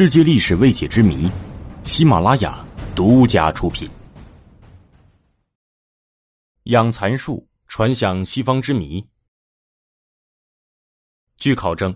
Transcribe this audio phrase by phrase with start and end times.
[0.00, 1.30] 世界历史未解之谜，
[1.84, 3.86] 喜马拉雅独家出品。
[6.62, 9.06] 养蚕术传向西方之谜。
[11.36, 11.94] 据考证，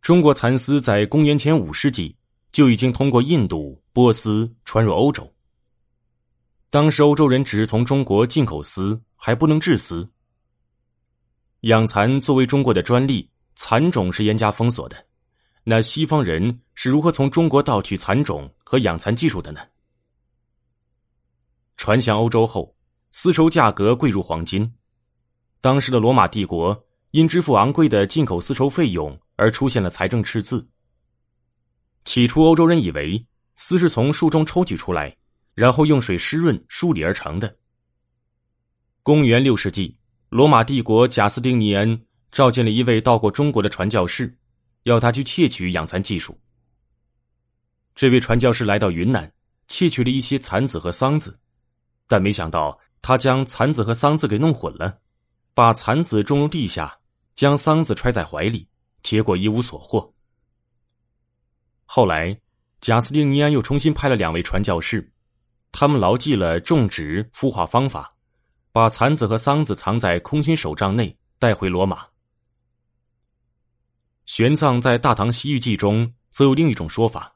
[0.00, 2.16] 中国蚕丝在公元前五世纪
[2.50, 5.32] 就已经通过印度、波斯传入欧洲。
[6.68, 10.10] 当时欧洲人只是从中国进口丝，还不能制丝。
[11.60, 15.06] 养蚕作为中国的专利，蚕种是严加封锁的。
[15.68, 19.60] 那西方人是如何从中国盗取蚕种和养蚕技术的呢？
[21.76, 22.72] 传向欧洲后，
[23.10, 24.72] 丝绸价格贵如黄金。
[25.60, 30.64] 当时的罗马帝国因支付昂贵的进口丝绸费用而出现了财政赤字。
[32.04, 33.26] 起初，欧洲人以为
[33.56, 35.16] 丝是从树中抽取出来，
[35.52, 37.56] 然后用水湿润梳理而成的。
[39.02, 39.98] 公元六世纪，
[40.28, 44.32] 罗马帝国贾斯丁尼恩召见了一位到过中国的传教士。
[44.86, 46.38] 要他去窃取养蚕技术。
[47.92, 49.30] 这位传教士来到云南，
[49.66, 51.36] 窃取了一些蚕子和桑子，
[52.06, 54.96] 但没想到他将蚕子和桑子给弄混了，
[55.54, 56.96] 把蚕子种入地下，
[57.34, 58.68] 将桑子揣在怀里，
[59.02, 60.14] 结果一无所获。
[61.84, 62.38] 后来，
[62.80, 65.12] 贾斯汀尼安又重新派了两位传教士，
[65.72, 68.14] 他们牢记了种植孵化方法，
[68.70, 72.06] 把蚕子和桑子藏在空心手杖内，带回罗马。
[74.26, 77.32] 玄奘在《大唐西域记》中则有另一种说法。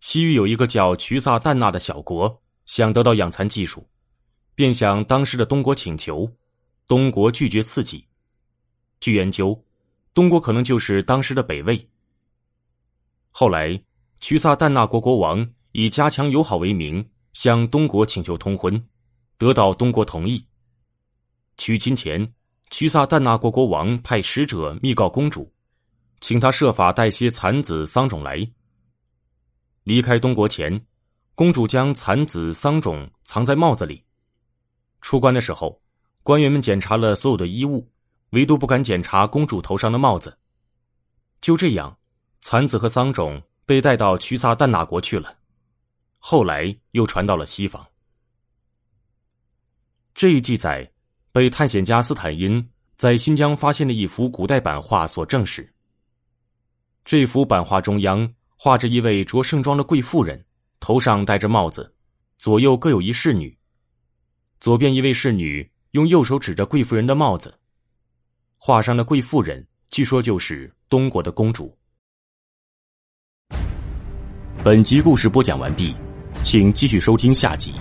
[0.00, 3.86] 西域有一个叫瞿萨旦那的小国，想得到养蚕技术，
[4.54, 6.26] 便向当时的东国请求，
[6.88, 8.02] 东国拒绝赐给。
[9.00, 9.62] 据研究，
[10.14, 11.86] 东国可能就是当时的北魏。
[13.30, 13.78] 后来，
[14.18, 18.82] 瞿萨旦那国国王以加强友好为名，向东国请求通婚，
[19.36, 20.42] 得到东国同意。
[21.58, 22.32] 娶亲前。
[22.70, 25.52] 屈萨旦那国国王派使者密告公主，
[26.20, 28.48] 请她设法带些蚕子、桑种来。
[29.82, 30.80] 离开东国前，
[31.34, 34.04] 公主将蚕子、桑种藏在帽子里。
[35.00, 35.82] 出关的时候，
[36.22, 37.90] 官员们检查了所有的衣物，
[38.30, 40.38] 唯独不敢检查公主头上的帽子。
[41.40, 41.98] 就这样，
[42.40, 45.36] 蚕子和桑种被带到屈萨旦那国去了。
[46.18, 47.84] 后来又传到了西方。
[50.14, 50.88] 这一记载。
[51.32, 55.68] 被探险家斯坦因在新疆发现的一幅古代版画所证实。
[57.04, 60.44] 这幅版画中央画着一位着盛装的贵妇人，
[60.80, 61.92] 头上戴着帽子，
[62.36, 63.56] 左右各有一侍女。
[64.60, 67.58] 左边一位侍女用右手指着贵妇人的帽子，
[68.58, 71.74] 画上的贵妇人据说就是东国的公主。
[74.62, 75.94] 本集故事播讲完毕，
[76.42, 77.72] 请继续收听下集。